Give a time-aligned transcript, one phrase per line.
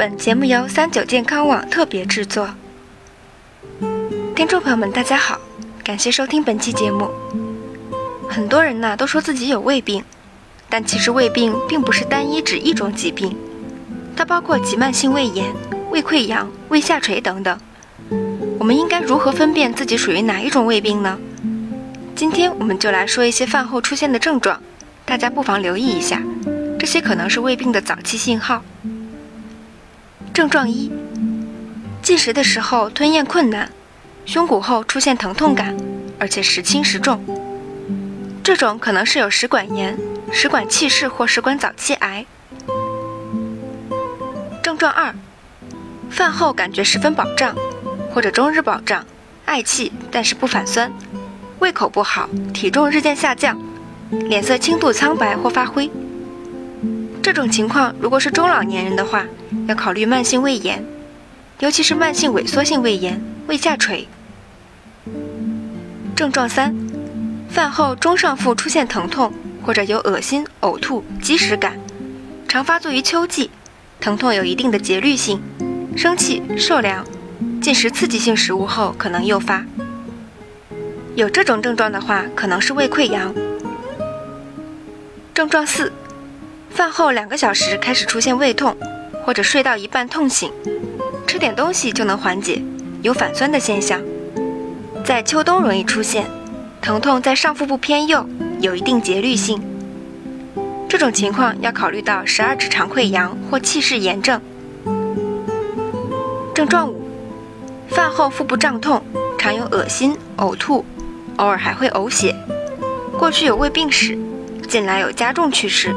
[0.00, 2.48] 本节目由三九健康网特别制作。
[4.34, 5.38] 听众朋友们，大家好，
[5.84, 7.10] 感谢收听本期节目。
[8.26, 10.02] 很多人呢都说自己有胃病，
[10.70, 13.36] 但其实胃病并不是单一指一种疾病，
[14.16, 15.52] 它包括急慢性胃炎、
[15.90, 17.60] 胃溃疡、胃下垂等等。
[18.58, 21.18] 我们应该如何分辨自己属于哪一种胃病呢？
[22.16, 24.62] 今天我们就来说一些饭后出现的症状，
[25.04, 26.22] 大家不妨留意一下，
[26.78, 28.64] 这些可能是胃病的早期信号。
[30.32, 30.90] 症状一：
[32.02, 33.70] 进食的时候吞咽困难，
[34.24, 35.76] 胸骨后出现疼痛感，
[36.18, 37.22] 而且时轻时重。
[38.42, 39.98] 这种可能是有食管炎、
[40.32, 42.24] 食管憩室或食管早期癌。
[44.62, 45.14] 症状二：
[46.10, 47.54] 饭后感觉十分饱胀，
[48.14, 49.04] 或者终日饱胀，
[49.46, 50.90] 嗳气但是不反酸，
[51.58, 53.60] 胃口不好，体重日渐下降，
[54.10, 55.90] 脸色轻度苍白或发灰。
[57.22, 59.26] 这种情况如果是中老年人的话，
[59.68, 60.84] 要考虑慢性胃炎，
[61.58, 64.08] 尤其是慢性萎缩性胃炎、胃下垂。
[66.16, 66.74] 症状三：
[67.50, 71.78] 饭后中上腹出现疼痛，或者有恶心、呕吐、积食感，
[72.48, 73.50] 常发作于秋季，
[74.00, 75.40] 疼痛有一定的节律性，
[75.96, 77.06] 生气、受凉，
[77.60, 79.64] 进食刺激性食物后可能诱发。
[81.14, 83.34] 有这种症状的话，可能是胃溃疡。
[85.34, 85.92] 症状四。
[86.70, 88.76] 饭后两个小时开始出现胃痛，
[89.24, 90.50] 或者睡到一半痛醒，
[91.26, 92.62] 吃点东西就能缓解，
[93.02, 94.00] 有反酸的现象，
[95.04, 96.26] 在秋冬容易出现，
[96.80, 98.26] 疼痛在上腹部偏右，
[98.60, 99.60] 有一定节律性。
[100.88, 104.40] 这种情况要考虑到十二指肠溃疡或憩室炎症。
[106.54, 107.02] 症状五：
[107.88, 109.02] 饭后腹部胀痛，
[109.38, 110.84] 常有恶心、呕吐，
[111.36, 112.34] 偶尔还会呕血，
[113.18, 114.18] 过去有胃病史，
[114.68, 115.94] 近来有加重趋势。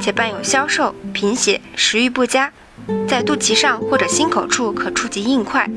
[0.00, 2.52] 且伴有消瘦、贫血、食欲不佳，
[3.08, 5.68] 在肚脐上或者心口处可触及硬块。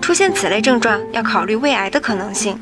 [0.00, 2.58] 出现此类症状，要考虑胃癌的可能性。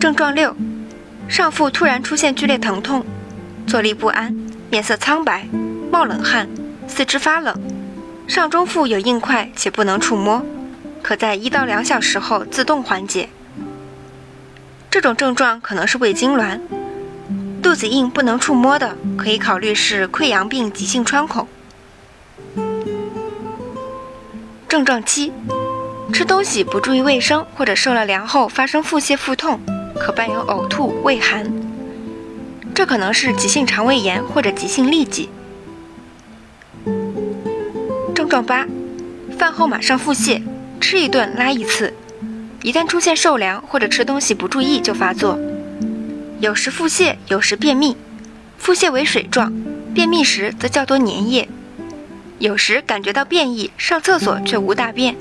[0.00, 0.56] 症状六：
[1.28, 3.04] 上腹突然出现剧烈疼痛，
[3.66, 4.36] 坐立不安，
[4.70, 5.46] 面色苍白，
[5.90, 6.48] 冒冷汗，
[6.88, 7.54] 四肢发冷，
[8.26, 10.44] 上中腹有硬块且不能触摸，
[11.00, 13.28] 可在一到两小时后自动缓解。
[14.90, 16.58] 这种症状可能是胃痉挛。
[17.72, 21.48] 肚子硬不能触摸的，可以考虑是溃疡病急性穿孔。
[24.68, 25.32] 症状七：
[26.12, 29.58] 吃东西不注意卫生或者受了凉后发生腹泻腹痛，
[29.98, 31.50] 可伴有呕吐、畏寒。
[32.74, 35.30] 这可能是急性肠胃炎或者急性痢疾。
[38.14, 38.66] 症状八：
[39.38, 40.42] 饭后马上腹泻，
[40.78, 41.94] 吃一顿拉一次，
[42.60, 45.38] 一旦出现受凉或者吃东西不注意就发作。
[46.42, 47.96] 有时腹泻，有时便秘，
[48.58, 49.54] 腹泻为水状，
[49.94, 51.48] 便秘时则较多粘液。
[52.40, 55.14] 有时感觉到便意，上厕所却无大便。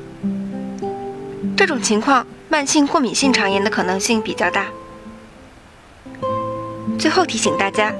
[1.55, 4.65] 这种情况，慢性过敏性肠炎的可能性比较大。
[6.97, 7.93] 最后提醒大家，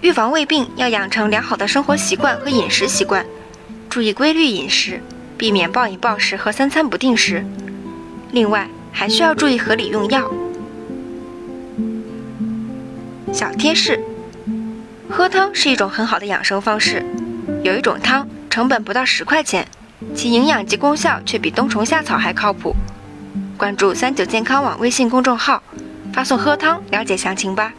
[0.00, 3.26] 预防胃病要养成良好的生活习惯和饮食习惯，
[3.90, 5.02] 注意规律饮食，
[5.36, 7.44] 避免暴饮暴食和三餐不定时。
[8.30, 10.30] 另外，还需要注意合理用药。
[13.32, 13.98] 小贴士：
[15.08, 17.02] 喝汤是一种很好的养生方式。
[17.62, 19.66] 有一种汤成本不到十块钱，
[20.14, 22.76] 其营养及功效却比冬虫夏草还靠谱。
[23.56, 25.62] 关注三九健康网微信公众号，
[26.12, 27.72] 发送“喝汤”了解详情吧。